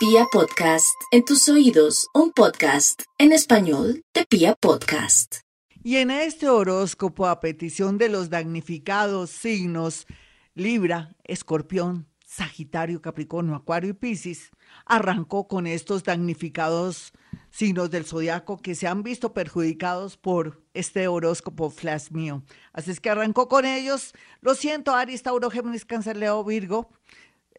Pia 0.00 0.24
Podcast, 0.32 0.98
en 1.10 1.26
tus 1.26 1.46
oídos, 1.50 2.08
un 2.14 2.32
podcast 2.32 3.02
en 3.18 3.32
español 3.32 4.02
de 4.14 4.24
Pia 4.24 4.54
Podcast. 4.54 5.40
Y 5.82 5.96
en 5.96 6.10
este 6.10 6.48
horóscopo, 6.48 7.26
a 7.26 7.38
petición 7.38 7.98
de 7.98 8.08
los 8.08 8.30
damnificados 8.30 9.28
signos 9.28 10.06
Libra, 10.54 11.14
Escorpión, 11.24 12.08
Sagitario, 12.24 13.02
Capricornio, 13.02 13.54
Acuario 13.54 13.90
y 13.90 13.92
Piscis, 13.92 14.50
arrancó 14.86 15.46
con 15.46 15.66
estos 15.66 16.02
damnificados 16.02 17.12
signos 17.50 17.90
del 17.90 18.06
zodiaco 18.06 18.56
que 18.56 18.74
se 18.74 18.86
han 18.86 19.02
visto 19.02 19.34
perjudicados 19.34 20.16
por 20.16 20.64
este 20.72 21.08
horóscopo 21.08 21.68
flash 21.68 22.10
mío. 22.10 22.42
Así 22.72 22.90
es 22.90 23.00
que 23.00 23.10
arrancó 23.10 23.50
con 23.50 23.66
ellos. 23.66 24.14
Lo 24.40 24.54
siento, 24.54 24.94
Aries, 24.94 25.22
Tauro, 25.22 25.50
Géminis, 25.50 25.84
Cáncer, 25.84 26.16
Leo, 26.16 26.42
Virgo. 26.42 26.90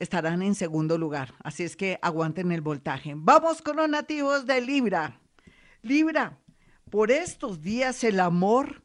Estarán 0.02 0.41
en 0.41 0.55
segundo 0.55 0.97
lugar. 0.97 1.36
Así 1.43 1.61
es 1.61 1.77
que 1.77 1.99
aguanten 2.02 2.52
el 2.52 2.61
voltaje. 2.61 3.13
Vamos 3.15 3.61
con 3.61 3.77
los 3.77 3.88
nativos 3.88 4.48
de 4.48 4.59
Libra. 4.59 5.21
Libra, 5.84 6.39
por 6.89 7.12
estos 7.12 7.62
días 7.62 8.03
el 8.03 8.20
amor 8.20 8.84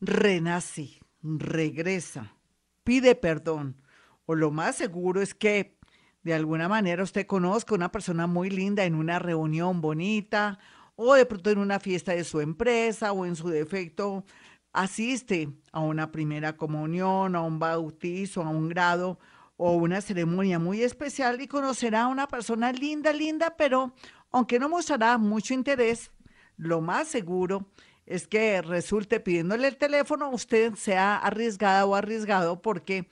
renace, 0.00 1.00
regresa, 1.24 2.36
pide 2.84 3.16
perdón. 3.16 3.82
O 4.26 4.36
lo 4.36 4.52
más 4.52 4.76
seguro 4.76 5.20
es 5.22 5.34
que 5.34 5.76
de 6.22 6.34
alguna 6.34 6.68
manera 6.68 7.02
usted 7.02 7.26
conozca 7.26 7.74
una 7.74 7.90
persona 7.90 8.28
muy 8.28 8.48
linda 8.48 8.84
en 8.84 8.94
una 8.94 9.18
reunión 9.18 9.80
bonita 9.80 10.60
o 10.94 11.14
de 11.14 11.26
pronto 11.26 11.50
en 11.50 11.58
una 11.58 11.80
fiesta 11.80 12.12
de 12.12 12.22
su 12.22 12.40
empresa 12.40 13.10
o 13.10 13.26
en 13.26 13.34
su 13.34 13.48
defecto 13.48 14.24
asiste 14.72 15.48
a 15.72 15.80
una 15.80 16.12
primera 16.12 16.56
comunión, 16.56 17.34
a 17.34 17.40
un 17.40 17.58
bautizo, 17.58 18.42
a 18.42 18.50
un 18.50 18.68
grado 18.68 19.18
o 19.56 19.72
una 19.72 20.00
ceremonia 20.00 20.58
muy 20.58 20.82
especial 20.82 21.40
y 21.40 21.46
conocerá 21.46 22.02
a 22.02 22.08
una 22.08 22.26
persona 22.26 22.72
linda, 22.72 23.12
linda, 23.12 23.56
pero 23.56 23.94
aunque 24.30 24.58
no 24.58 24.68
mostrará 24.68 25.16
mucho 25.18 25.54
interés, 25.54 26.10
lo 26.56 26.80
más 26.80 27.08
seguro 27.08 27.70
es 28.06 28.26
que 28.26 28.60
resulte 28.62 29.20
pidiéndole 29.20 29.68
el 29.68 29.76
teléfono, 29.76 30.30
usted 30.30 30.74
sea 30.74 31.16
arriesgada 31.16 31.86
o 31.86 31.94
arriesgado 31.94 32.60
porque 32.60 33.08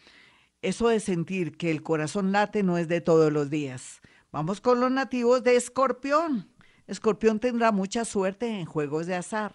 eso 0.60 0.88
de 0.88 1.00
sentir 1.00 1.56
que 1.56 1.70
el 1.70 1.82
corazón 1.82 2.32
late 2.32 2.62
no 2.62 2.78
es 2.78 2.88
de 2.88 3.00
todos 3.00 3.32
los 3.32 3.50
días. 3.50 4.00
Vamos 4.30 4.60
con 4.60 4.80
los 4.80 4.90
nativos 4.90 5.42
de 5.42 5.56
Escorpión. 5.56 6.50
Escorpión 6.86 7.40
tendrá 7.40 7.72
mucha 7.72 8.04
suerte 8.04 8.48
en 8.48 8.66
juegos 8.66 9.06
de 9.06 9.14
azar, 9.14 9.54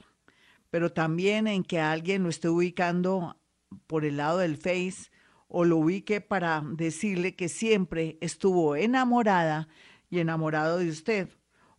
pero 0.69 0.91
también 0.91 1.47
en 1.47 1.63
que 1.63 1.79
alguien 1.79 2.23
lo 2.23 2.29
esté 2.29 2.49
ubicando 2.49 3.37
por 3.85 4.05
el 4.05 4.17
lado 4.17 4.39
del 4.39 4.57
Face 4.57 5.09
o 5.47 5.65
lo 5.65 5.77
ubique 5.77 6.21
para 6.21 6.61
decirle 6.65 7.35
que 7.35 7.49
siempre 7.49 8.17
estuvo 8.21 8.75
enamorada 8.75 9.67
y 10.09 10.19
enamorado 10.19 10.77
de 10.77 10.89
usted. 10.89 11.29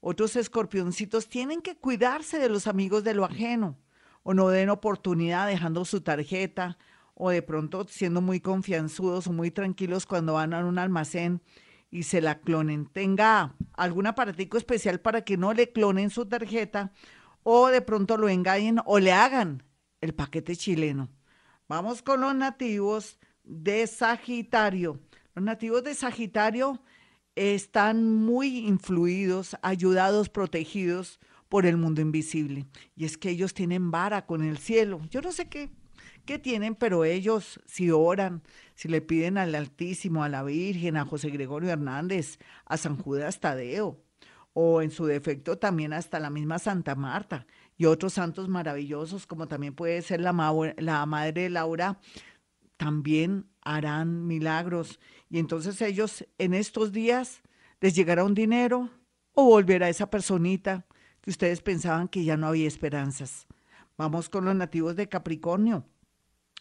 Otros 0.00 0.36
escorpioncitos 0.36 1.28
tienen 1.28 1.60
que 1.60 1.76
cuidarse 1.76 2.38
de 2.38 2.48
los 2.48 2.66
amigos 2.66 3.04
de 3.04 3.14
lo 3.14 3.24
ajeno 3.24 3.76
o 4.22 4.34
no 4.34 4.48
den 4.48 4.70
oportunidad 4.70 5.46
dejando 5.46 5.84
su 5.84 6.00
tarjeta 6.02 6.78
o 7.14 7.30
de 7.30 7.42
pronto 7.42 7.86
siendo 7.88 8.20
muy 8.20 8.40
confianzudos 8.40 9.26
o 9.26 9.32
muy 9.32 9.50
tranquilos 9.50 10.06
cuando 10.06 10.34
van 10.34 10.54
a 10.54 10.64
un 10.64 10.78
almacén 10.78 11.42
y 11.90 12.04
se 12.04 12.20
la 12.20 12.40
clonen. 12.40 12.86
Tenga 12.86 13.56
algún 13.72 14.06
aparatico 14.06 14.56
especial 14.56 15.00
para 15.00 15.22
que 15.22 15.36
no 15.36 15.52
le 15.52 15.72
clonen 15.72 16.10
su 16.10 16.26
tarjeta 16.26 16.92
o 17.42 17.68
de 17.68 17.80
pronto 17.80 18.16
lo 18.16 18.28
engañen 18.28 18.80
o 18.84 18.98
le 18.98 19.12
hagan 19.12 19.64
el 20.00 20.14
paquete 20.14 20.54
chileno. 20.54 21.08
Vamos 21.66 22.02
con 22.02 22.20
los 22.20 22.34
nativos 22.34 23.18
de 23.48 23.86
Sagitario. 23.86 25.00
Los 25.34 25.44
nativos 25.44 25.82
de 25.82 25.94
Sagitario 25.94 26.82
están 27.34 28.12
muy 28.14 28.58
influidos, 28.58 29.56
ayudados, 29.62 30.28
protegidos 30.28 31.18
por 31.48 31.66
el 31.66 31.76
mundo 31.76 32.00
invisible. 32.00 32.66
Y 32.94 33.04
es 33.04 33.16
que 33.16 33.30
ellos 33.30 33.54
tienen 33.54 33.90
vara 33.90 34.26
con 34.26 34.42
el 34.42 34.58
cielo. 34.58 35.00
Yo 35.10 35.20
no 35.22 35.32
sé 35.32 35.48
qué 35.48 35.70
que 36.28 36.38
tienen, 36.38 36.74
pero 36.74 37.06
ellos 37.06 37.58
si 37.64 37.90
oran, 37.90 38.42
si 38.74 38.86
le 38.88 39.00
piden 39.00 39.38
al 39.38 39.54
Altísimo, 39.54 40.22
a 40.22 40.28
la 40.28 40.42
Virgen, 40.42 40.98
a 40.98 41.06
José 41.06 41.30
Gregorio 41.30 41.70
Hernández, 41.70 42.38
a 42.66 42.76
San 42.76 42.98
Judas 42.98 43.40
Tadeo, 43.40 43.98
o 44.52 44.82
en 44.82 44.90
su 44.90 45.06
defecto 45.06 45.56
también 45.56 45.94
hasta 45.94 46.20
la 46.20 46.28
misma 46.28 46.58
Santa 46.58 46.94
Marta 46.94 47.46
y 47.78 47.86
otros 47.86 48.12
santos 48.12 48.46
maravillosos, 48.46 49.26
como 49.26 49.48
también 49.48 49.74
puede 49.74 50.02
ser 50.02 50.20
la, 50.20 50.34
la 50.76 51.06
Madre 51.06 51.48
Laura, 51.48 51.98
también 52.78 53.50
harán 53.60 54.26
milagros. 54.26 54.98
Y 55.28 55.38
entonces 55.38 55.82
ellos 55.82 56.24
en 56.38 56.54
estos 56.54 56.92
días 56.92 57.42
les 57.80 57.94
llegará 57.94 58.24
un 58.24 58.34
dinero 58.34 58.88
o 59.34 59.44
volverá 59.44 59.90
esa 59.90 60.10
personita 60.10 60.86
que 61.20 61.30
ustedes 61.30 61.60
pensaban 61.60 62.08
que 62.08 62.24
ya 62.24 62.38
no 62.38 62.46
había 62.46 62.66
esperanzas. 62.66 63.46
Vamos 63.98 64.30
con 64.30 64.46
los 64.46 64.56
nativos 64.56 64.96
de 64.96 65.08
Capricornio. 65.08 65.84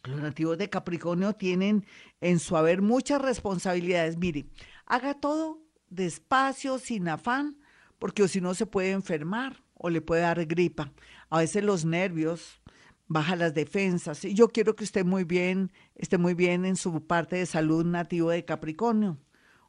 Los 0.03 0.19
nativos 0.19 0.57
de 0.57 0.69
Capricornio 0.69 1.33
tienen 1.33 1.85
en 2.19 2.39
su 2.39 2.57
haber 2.57 2.81
muchas 2.81 3.21
responsabilidades. 3.21 4.17
Mire, 4.17 4.47
haga 4.85 5.13
todo 5.13 5.61
despacio, 5.89 6.79
sin 6.79 7.07
afán, 7.07 7.57
porque 7.99 8.27
si 8.27 8.41
no 8.41 8.53
se 8.53 8.65
puede 8.65 8.91
enfermar 8.91 9.63
o 9.73 9.89
le 9.89 10.01
puede 10.01 10.21
dar 10.21 10.45
gripa. 10.45 10.91
A 11.29 11.39
veces 11.39 11.63
los 11.63 11.85
nervios 11.85 12.61
bajan 13.07 13.39
las 13.39 13.53
defensas. 13.53 14.23
Y 14.25 14.33
yo 14.33 14.49
quiero 14.49 14.75
que 14.75 14.83
usted 14.83 15.05
muy 15.05 15.23
bien, 15.23 15.71
esté 15.95 16.17
muy 16.17 16.33
bien 16.33 16.65
en 16.65 16.75
su 16.75 17.05
parte 17.05 17.37
de 17.37 17.45
salud 17.45 17.85
nativo 17.85 18.29
de 18.29 18.45
Capricornio. 18.45 19.17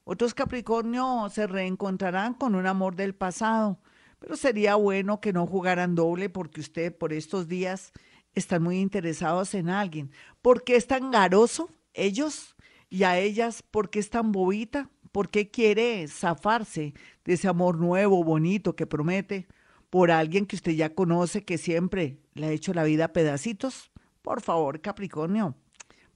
Otros 0.04 0.34
Capricornio 0.34 1.28
se 1.30 1.46
reencontrarán 1.46 2.34
con 2.34 2.54
un 2.54 2.66
amor 2.66 2.96
del 2.96 3.14
pasado, 3.14 3.78
pero 4.18 4.36
sería 4.36 4.74
bueno 4.74 5.20
que 5.20 5.32
no 5.32 5.46
jugaran 5.46 5.94
doble 5.94 6.30
porque 6.30 6.60
usted 6.60 6.96
por 6.96 7.12
estos 7.12 7.46
días 7.46 7.92
están 8.34 8.62
muy 8.62 8.80
interesados 8.80 9.54
en 9.54 9.68
alguien. 9.68 10.10
¿Por 10.42 10.64
qué 10.64 10.76
es 10.76 10.86
tan 10.86 11.10
garoso 11.10 11.70
ellos 11.92 12.56
y 12.88 13.02
a 13.02 13.18
ellas? 13.18 13.62
¿Por 13.62 13.90
qué 13.90 13.98
es 13.98 14.10
tan 14.10 14.32
bobita? 14.32 14.90
¿Por 15.12 15.28
qué 15.30 15.50
quiere 15.50 16.06
zafarse 16.08 16.94
de 17.24 17.34
ese 17.34 17.48
amor 17.48 17.76
nuevo, 17.78 18.24
bonito 18.24 18.76
que 18.76 18.86
promete 18.86 19.46
por 19.90 20.10
alguien 20.10 20.46
que 20.46 20.56
usted 20.56 20.72
ya 20.72 20.94
conoce 20.94 21.44
que 21.44 21.58
siempre 21.58 22.18
le 22.34 22.46
ha 22.46 22.50
hecho 22.50 22.74
la 22.74 22.84
vida 22.84 23.06
a 23.06 23.12
pedacitos? 23.12 23.90
Por 24.22 24.42
favor, 24.42 24.80
Capricornio, 24.80 25.56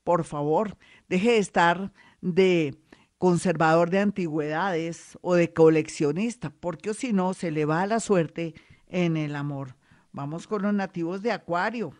por 0.05 0.25
favor, 0.25 0.77
deje 1.09 1.33
de 1.33 1.38
estar 1.38 1.93
de 2.21 2.77
conservador 3.19 3.91
de 3.91 4.00
antigüedades 4.00 5.16
o 5.21 5.34
de 5.34 5.53
coleccionista, 5.53 6.50
porque 6.50 6.93
si 6.93 7.12
no 7.12 7.34
se 7.34 7.50
le 7.50 7.65
va 7.65 7.87
la 7.87 8.00
suerte 8.00 8.55
en 8.88 9.16
el 9.16 9.37
amor. 9.37 9.77
Vamos 10.12 10.47
con 10.47 10.62
los 10.62 10.75
nativos 10.75 11.22
de 11.22 11.32
Acuario. 11.32 11.93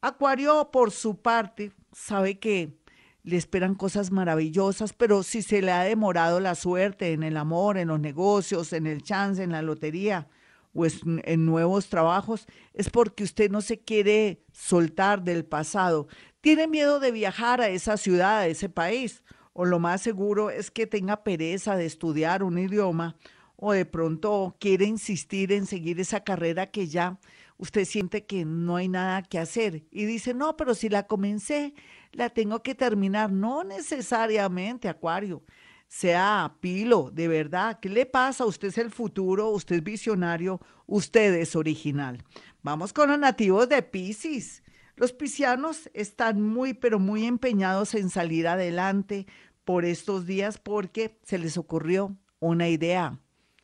Acuario, 0.00 0.70
por 0.70 0.90
su 0.90 1.16
parte, 1.20 1.72
sabe 1.92 2.38
que 2.38 2.78
le 3.24 3.36
esperan 3.36 3.74
cosas 3.74 4.12
maravillosas, 4.12 4.92
pero 4.92 5.22
si 5.22 5.42
se 5.42 5.60
le 5.60 5.72
ha 5.72 5.82
demorado 5.82 6.38
la 6.38 6.54
suerte 6.54 7.12
en 7.12 7.22
el 7.22 7.36
amor, 7.36 7.78
en 7.78 7.88
los 7.88 7.98
negocios, 7.98 8.72
en 8.72 8.86
el 8.86 9.02
chance, 9.02 9.42
en 9.42 9.52
la 9.52 9.62
lotería 9.62 10.28
o 10.74 10.86
en 11.24 11.46
nuevos 11.46 11.88
trabajos, 11.88 12.46
es 12.74 12.90
porque 12.90 13.24
usted 13.24 13.50
no 13.50 13.60
se 13.60 13.78
quiere 13.78 14.44
soltar 14.52 15.22
del 15.22 15.44
pasado. 15.44 16.08
Tiene 16.40 16.66
miedo 16.68 17.00
de 17.00 17.10
viajar 17.10 17.60
a 17.60 17.68
esa 17.68 17.96
ciudad, 17.96 18.38
a 18.38 18.46
ese 18.46 18.68
país, 18.68 19.22
o 19.52 19.64
lo 19.64 19.80
más 19.80 20.02
seguro 20.02 20.50
es 20.50 20.70
que 20.70 20.86
tenga 20.86 21.24
pereza 21.24 21.76
de 21.76 21.86
estudiar 21.86 22.42
un 22.42 22.58
idioma 22.58 23.16
o 23.56 23.72
de 23.72 23.84
pronto 23.84 24.56
quiere 24.60 24.84
insistir 24.84 25.50
en 25.50 25.66
seguir 25.66 25.98
esa 25.98 26.20
carrera 26.20 26.70
que 26.70 26.86
ya 26.86 27.18
usted 27.56 27.84
siente 27.84 28.24
que 28.24 28.44
no 28.44 28.76
hay 28.76 28.88
nada 28.88 29.22
que 29.22 29.38
hacer 29.38 29.84
y 29.90 30.04
dice, 30.04 30.32
no, 30.32 30.56
pero 30.56 30.76
si 30.76 30.88
la 30.88 31.08
comencé, 31.08 31.74
la 32.12 32.30
tengo 32.30 32.62
que 32.62 32.76
terminar. 32.76 33.32
No 33.32 33.64
necesariamente, 33.64 34.88
Acuario. 34.88 35.42
Sea 35.88 36.56
pilo, 36.60 37.10
de 37.10 37.28
verdad. 37.28 37.80
¿Qué 37.80 37.88
le 37.88 38.06
pasa? 38.06 38.44
Usted 38.44 38.68
es 38.68 38.78
el 38.78 38.90
futuro, 38.90 39.48
usted 39.48 39.76
es 39.76 39.82
visionario, 39.82 40.60
usted 40.86 41.34
es 41.34 41.56
original. 41.56 42.22
Vamos 42.62 42.92
con 42.92 43.08
los 43.08 43.18
nativos 43.18 43.68
de 43.68 43.82
Pisces. 43.82 44.62
Los 44.96 45.12
piscianos 45.12 45.90
están 45.94 46.42
muy, 46.42 46.74
pero 46.74 46.98
muy 46.98 47.24
empeñados 47.24 47.94
en 47.94 48.10
salir 48.10 48.46
adelante 48.48 49.26
por 49.64 49.84
estos 49.84 50.26
días 50.26 50.58
porque 50.58 51.18
se 51.24 51.38
les 51.38 51.56
ocurrió 51.56 52.16
una 52.40 52.68
idea 52.68 53.18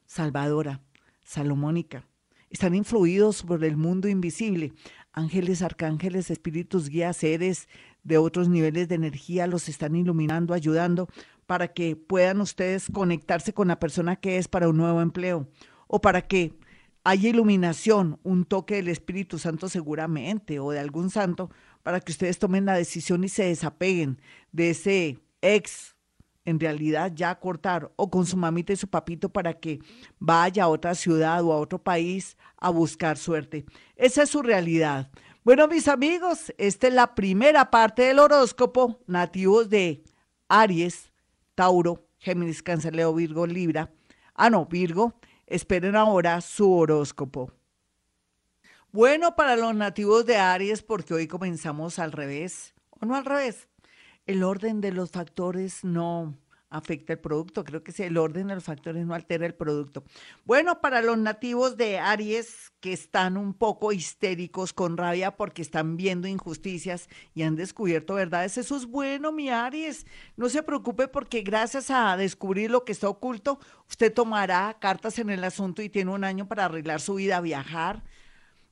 salvadora, 0.06 0.80
salomónica 1.22 2.06
están 2.54 2.76
influidos 2.76 3.42
por 3.42 3.64
el 3.64 3.76
mundo 3.76 4.06
invisible. 4.08 4.72
Ángeles, 5.12 5.60
arcángeles, 5.60 6.30
espíritus, 6.30 6.88
guías, 6.88 7.16
seres 7.16 7.68
de 8.04 8.16
otros 8.16 8.48
niveles 8.48 8.88
de 8.88 8.94
energía 8.94 9.48
los 9.48 9.68
están 9.68 9.96
iluminando, 9.96 10.54
ayudando 10.54 11.08
para 11.46 11.68
que 11.68 11.96
puedan 11.96 12.40
ustedes 12.40 12.90
conectarse 12.92 13.52
con 13.52 13.68
la 13.68 13.78
persona 13.78 14.16
que 14.16 14.38
es 14.38 14.48
para 14.48 14.68
un 14.68 14.76
nuevo 14.76 15.00
empleo 15.00 15.48
o 15.86 16.00
para 16.00 16.22
que 16.22 16.58
haya 17.04 17.28
iluminación, 17.28 18.18
un 18.22 18.44
toque 18.44 18.76
del 18.76 18.88
Espíritu 18.88 19.38
Santo 19.38 19.68
seguramente 19.68 20.58
o 20.58 20.70
de 20.70 20.80
algún 20.80 21.10
santo 21.10 21.50
para 21.82 22.00
que 22.00 22.12
ustedes 22.12 22.38
tomen 22.38 22.64
la 22.64 22.74
decisión 22.74 23.24
y 23.24 23.28
se 23.28 23.44
desapeguen 23.44 24.20
de 24.52 24.70
ese 24.70 25.18
ex 25.42 25.94
en 26.46 26.60
realidad 26.60 27.12
ya 27.14 27.38
cortar 27.38 27.92
o 27.96 28.10
con 28.10 28.26
su 28.26 28.36
mamita 28.36 28.72
y 28.72 28.76
su 28.76 28.88
papito 28.88 29.28
para 29.30 29.54
que 29.54 29.80
vaya 30.18 30.64
a 30.64 30.68
otra 30.68 30.94
ciudad 30.94 31.42
o 31.42 31.52
a 31.52 31.58
otro 31.58 31.82
país 31.82 32.36
a 32.56 32.70
buscar 32.70 33.16
suerte. 33.16 33.64
Esa 33.96 34.22
es 34.22 34.30
su 34.30 34.42
realidad. 34.42 35.10
Bueno, 35.42 35.68
mis 35.68 35.88
amigos, 35.88 36.52
esta 36.58 36.88
es 36.88 36.94
la 36.94 37.14
primera 37.14 37.70
parte 37.70 38.02
del 38.02 38.18
horóscopo, 38.18 39.00
nativos 39.06 39.68
de 39.68 40.04
Aries, 40.48 41.12
Tauro, 41.54 42.06
Géminis, 42.18 42.62
Cáncer, 42.62 42.94
Leo, 42.94 43.14
Virgo, 43.14 43.46
Libra. 43.46 43.90
Ah, 44.34 44.50
no, 44.50 44.66
Virgo. 44.66 45.14
Esperen 45.46 45.96
ahora 45.96 46.40
su 46.40 46.72
horóscopo. 46.72 47.52
Bueno, 48.92 49.34
para 49.34 49.56
los 49.56 49.74
nativos 49.74 50.24
de 50.24 50.36
Aries, 50.36 50.82
porque 50.82 51.14
hoy 51.14 51.26
comenzamos 51.26 51.98
al 51.98 52.12
revés, 52.12 52.74
o 52.90 53.04
no 53.04 53.16
al 53.16 53.24
revés, 53.24 53.68
el 54.26 54.42
orden 54.44 54.80
de 54.80 54.92
los 54.92 55.10
factores 55.10 55.82
no 55.84 56.34
afecta 56.74 57.12
el 57.12 57.20
producto. 57.20 57.64
Creo 57.64 57.84
que 57.84 57.92
si 57.92 58.02
el 58.02 58.16
orden 58.16 58.48
de 58.48 58.56
los 58.56 58.64
factores 58.64 59.06
no 59.06 59.14
altera 59.14 59.46
el 59.46 59.54
producto. 59.54 60.04
Bueno, 60.44 60.80
para 60.80 61.02
los 61.02 61.16
nativos 61.16 61.76
de 61.76 61.98
Aries 61.98 62.72
que 62.80 62.92
están 62.92 63.36
un 63.36 63.54
poco 63.54 63.92
histéricos 63.92 64.72
con 64.72 64.96
rabia 64.96 65.36
porque 65.36 65.62
están 65.62 65.96
viendo 65.96 66.26
injusticias 66.26 67.08
y 67.32 67.42
han 67.42 67.54
descubierto 67.54 68.14
verdades, 68.14 68.58
eso 68.58 68.76
es 68.76 68.86
bueno, 68.86 69.30
mi 69.30 69.50
Aries. 69.50 70.04
No 70.36 70.48
se 70.48 70.64
preocupe 70.64 71.06
porque 71.06 71.42
gracias 71.42 71.90
a 71.90 72.16
descubrir 72.16 72.70
lo 72.70 72.84
que 72.84 72.92
está 72.92 73.08
oculto, 73.08 73.60
usted 73.88 74.12
tomará 74.12 74.76
cartas 74.80 75.18
en 75.20 75.30
el 75.30 75.44
asunto 75.44 75.80
y 75.80 75.88
tiene 75.88 76.10
un 76.10 76.24
año 76.24 76.48
para 76.48 76.64
arreglar 76.64 77.00
su 77.00 77.14
vida, 77.14 77.40
viajar 77.40 78.02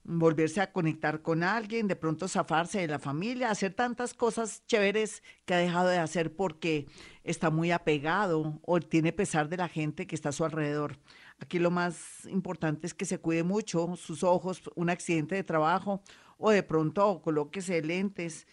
volverse 0.05 0.61
a 0.61 0.73
conectar 0.73 1.23
con 1.23 1.43
alguien, 1.43 1.87
de 1.89 1.97
pronto 1.97 2.29
zafarse 2.29 2.81
de 2.81 2.89
la 2.89 2.99
familia, 2.99 3.51
hacer 3.51 3.75
tantas 3.75 4.15
cosas 4.15 4.65
chéveres 4.67 5.23
que 5.45 5.55
ha 5.55 5.59
dejado 5.59 5.89
de 5.89 5.99
hacer 5.99 6.35
porque 6.35 6.87
está 7.25 7.51
muy 7.51 7.71
apegado 7.71 8.61
o 8.63 8.81
tiene 8.81 9.13
pesar 9.13 9.49
de 9.49 9.57
la 9.57 9.69
gente 9.69 10.07
que 10.07 10.15
está 10.15 10.31
a 10.31 10.33
su 10.33 10.45
alrededor. 10.45 10.99
Aquí 11.39 11.59
lo 11.59 11.71
más 11.71 12.27
importante 12.27 12.87
es 12.87 12.95
que 12.95 13.05
se 13.05 13.19
cuide 13.19 13.43
mucho 13.45 13.97
sus 13.97 14.23
ojos, 14.23 14.63
un 14.75 14.91
accidente 14.91 15.35
de 15.35 15.45
trabajo 15.45 16.03
o 16.39 16.51
de 16.51 16.63
pronto 16.63 17.21
colóquese 17.23 17.83
lentes 17.83 18.47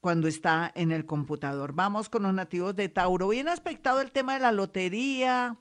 cuando 0.00 0.28
está 0.28 0.70
en 0.74 0.92
el 0.92 1.06
computador. 1.06 1.72
Vamos 1.74 2.08
con 2.08 2.24
los 2.24 2.34
nativos 2.34 2.76
de 2.76 2.88
Tauro. 2.88 3.28
Bien 3.28 3.48
aspectado 3.48 4.00
el 4.00 4.12
tema 4.12 4.34
de 4.34 4.40
la 4.40 4.52
lotería, 4.52 5.56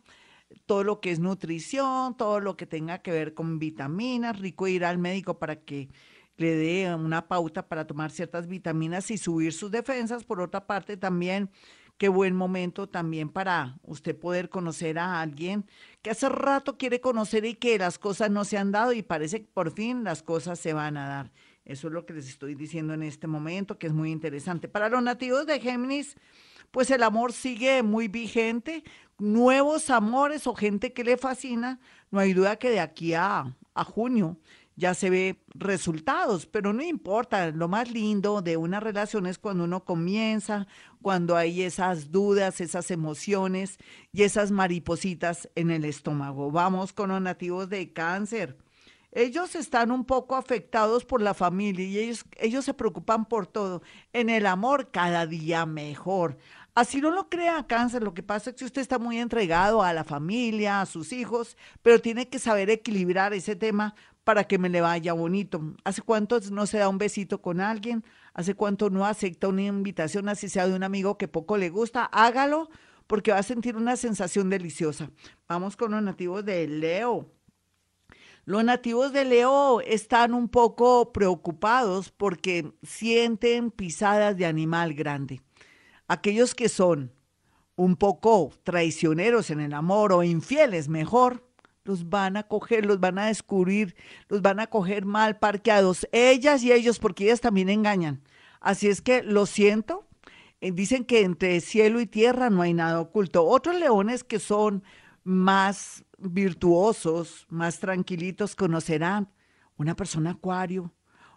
todo 0.65 0.83
lo 0.83 1.01
que 1.01 1.11
es 1.11 1.19
nutrición, 1.19 2.15
todo 2.17 2.39
lo 2.39 2.57
que 2.57 2.65
tenga 2.65 2.99
que 2.99 3.11
ver 3.11 3.33
con 3.33 3.59
vitaminas, 3.59 4.39
rico 4.39 4.67
ir 4.67 4.85
al 4.85 4.97
médico 4.97 5.39
para 5.39 5.57
que 5.57 5.89
le 6.37 6.55
dé 6.55 6.95
una 6.95 7.27
pauta 7.27 7.67
para 7.67 7.85
tomar 7.85 8.11
ciertas 8.11 8.47
vitaminas 8.47 9.11
y 9.11 9.17
subir 9.17 9.53
sus 9.53 9.71
defensas. 9.71 10.23
Por 10.23 10.41
otra 10.41 10.65
parte, 10.65 10.97
también 10.97 11.49
qué 11.97 12.09
buen 12.09 12.35
momento 12.35 12.89
también 12.89 13.29
para 13.29 13.77
usted 13.83 14.17
poder 14.17 14.49
conocer 14.49 14.97
a 14.97 15.21
alguien 15.21 15.65
que 16.01 16.09
hace 16.09 16.27
rato 16.27 16.77
quiere 16.77 16.99
conocer 16.99 17.45
y 17.45 17.53
que 17.53 17.77
las 17.77 17.99
cosas 17.99 18.31
no 18.31 18.45
se 18.45 18.57
han 18.57 18.71
dado 18.71 18.93
y 18.93 19.03
parece 19.03 19.41
que 19.41 19.47
por 19.53 19.71
fin 19.71 20.03
las 20.03 20.23
cosas 20.23 20.59
se 20.59 20.73
van 20.73 20.97
a 20.97 21.07
dar. 21.07 21.31
Eso 21.65 21.87
es 21.87 21.93
lo 21.93 22.05
que 22.05 22.13
les 22.13 22.27
estoy 22.27 22.55
diciendo 22.55 22.93
en 22.93 23.03
este 23.03 23.27
momento, 23.27 23.77
que 23.77 23.87
es 23.87 23.93
muy 23.93 24.11
interesante. 24.11 24.67
Para 24.67 24.89
los 24.89 25.01
nativos 25.01 25.45
de 25.45 25.61
Géminis, 25.61 26.17
pues 26.71 26.91
el 26.91 27.03
amor 27.03 27.31
sigue 27.31 27.83
muy 27.83 28.07
vigente 28.07 28.83
nuevos 29.23 29.89
amores 29.89 30.45
o 30.47 30.53
gente 30.53 30.93
que 30.93 31.03
le 31.03 31.17
fascina, 31.17 31.79
no 32.11 32.19
hay 32.19 32.33
duda 32.33 32.57
que 32.57 32.69
de 32.69 32.81
aquí 32.81 33.13
a, 33.13 33.55
a 33.73 33.83
junio 33.83 34.37
ya 34.75 34.93
se 34.93 35.09
ve 35.09 35.39
resultados, 35.53 36.45
pero 36.45 36.73
no 36.73 36.81
importa, 36.81 37.51
lo 37.51 37.67
más 37.67 37.91
lindo 37.91 38.41
de 38.41 38.57
una 38.57 38.79
relación 38.79 39.27
es 39.27 39.37
cuando 39.37 39.63
uno 39.63 39.85
comienza, 39.85 40.67
cuando 41.01 41.37
hay 41.37 41.61
esas 41.61 42.11
dudas, 42.11 42.59
esas 42.59 42.89
emociones 42.91 43.77
y 44.11 44.23
esas 44.23 44.51
maripositas 44.51 45.47
en 45.55 45.69
el 45.69 45.85
estómago. 45.85 46.51
Vamos 46.51 46.91
con 46.91 47.09
los 47.09 47.21
nativos 47.21 47.69
de 47.69 47.93
cáncer. 47.93 48.57
Ellos 49.11 49.53
están 49.53 49.91
un 49.91 50.05
poco 50.05 50.35
afectados 50.35 51.05
por 51.05 51.21
la 51.21 51.35
familia 51.35 51.85
y 51.85 51.99
ellos, 51.99 52.25
ellos 52.39 52.65
se 52.65 52.73
preocupan 52.73 53.25
por 53.25 53.45
todo. 53.45 53.83
En 54.11 54.27
el 54.27 54.47
amor 54.47 54.89
cada 54.89 55.27
día 55.27 55.67
mejor. 55.67 56.39
Así 56.75 57.01
no 57.01 57.11
lo 57.11 57.29
crea 57.29 57.67
cáncer, 57.67 58.01
lo 58.01 58.15
que 58.15 58.23
pasa 58.23 58.49
es 58.49 58.55
que 58.55 58.65
usted 58.65 58.81
está 58.81 58.97
muy 58.97 59.19
entregado 59.19 59.83
a 59.83 59.93
la 59.93 60.03
familia, 60.03 60.81
a 60.81 60.87
sus 60.87 61.13
hijos, 61.13 61.55
pero 61.83 62.01
tiene 62.01 62.29
que 62.29 62.39
saber 62.39 62.71
equilibrar 62.71 63.31
ese 63.33 63.55
tema 63.55 63.93
para 64.23 64.45
que 64.45 64.57
me 64.57 64.69
le 64.69 64.81
vaya 64.81 65.13
bonito. 65.13 65.61
¿Hace 65.83 66.01
cuánto 66.01 66.39
no 66.51 66.65
se 66.65 66.79
da 66.79 66.89
un 66.89 66.97
besito 66.97 67.41
con 67.43 67.61
alguien? 67.61 68.03
¿Hace 68.33 68.55
cuánto 68.55 68.89
no 68.89 69.05
acepta 69.05 69.49
una 69.49 69.61
invitación, 69.61 70.29
así 70.29 70.49
sea 70.49 70.67
de 70.67 70.73
un 70.73 70.81
amigo 70.81 71.15
que 71.17 71.27
poco 71.27 71.57
le 71.57 71.69
gusta? 71.69 72.05
Hágalo 72.05 72.69
porque 73.05 73.31
va 73.31 73.37
a 73.37 73.43
sentir 73.43 73.75
una 73.75 73.95
sensación 73.95 74.49
deliciosa. 74.49 75.11
Vamos 75.47 75.77
con 75.77 75.91
los 75.91 76.01
nativos 76.01 76.43
de 76.43 76.67
Leo. 76.67 77.29
Los 78.45 78.63
nativos 78.63 79.13
de 79.13 79.25
Leo 79.25 79.79
están 79.81 80.33
un 80.33 80.49
poco 80.49 81.13
preocupados 81.13 82.09
porque 82.09 82.73
sienten 82.81 83.69
pisadas 83.69 84.35
de 84.37 84.47
animal 84.47 84.95
grande 84.95 85.43
aquellos 86.13 86.55
que 86.55 86.69
son 86.69 87.11
un 87.75 87.95
poco 87.95 88.51
traicioneros 88.63 89.49
en 89.49 89.59
el 89.59 89.73
amor 89.73 90.13
o 90.13 90.23
infieles, 90.23 90.87
mejor, 90.89 91.47
los 91.83 92.09
van 92.09 92.37
a 92.37 92.43
coger, 92.43 92.85
los 92.85 92.99
van 92.99 93.19
a 93.19 93.25
descubrir, 93.25 93.95
los 94.29 94.41
van 94.41 94.59
a 94.59 94.67
coger 94.67 95.05
mal 95.05 95.37
parqueados, 95.39 96.07
ellas 96.11 96.63
y 96.63 96.71
ellos, 96.71 96.99
porque 96.99 97.25
ellas 97.25 97.41
también 97.41 97.69
engañan. 97.69 98.21
Así 98.61 98.87
es 98.87 99.01
que 99.01 99.23
lo 99.23 99.45
siento, 99.45 100.07
eh, 100.61 100.71
dicen 100.71 101.03
que 101.03 101.21
entre 101.21 101.59
cielo 101.59 101.99
y 101.99 102.05
tierra 102.05 102.49
no 102.49 102.61
hay 102.61 102.73
nada 102.73 103.01
oculto. 103.01 103.45
Otros 103.45 103.77
leones 103.77 104.23
que 104.23 104.39
son 104.39 104.83
más 105.23 106.05
virtuosos, 106.17 107.45
más 107.49 107.79
tranquilitos, 107.79 108.55
conocerán 108.55 109.29
una 109.77 109.95
persona 109.95 110.31
acuario 110.31 110.93